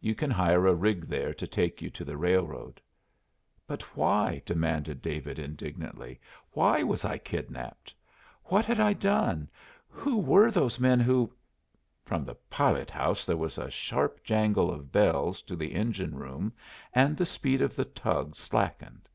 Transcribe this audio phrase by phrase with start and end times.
[0.00, 2.80] You can hire a rig there to take you to the railroad."
[3.64, 6.18] "But why?" demanded David indignantly.
[6.50, 7.94] "Why was I kidnapped?
[8.46, 9.48] What had I done?
[9.88, 11.30] Who were those men who"
[12.06, 16.54] From the pilot house there was a sharp jangle of bells to the engine room,
[16.92, 19.08] and the speed of the tug slackened.